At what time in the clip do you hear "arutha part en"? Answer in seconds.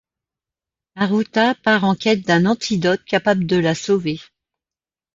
0.95-1.93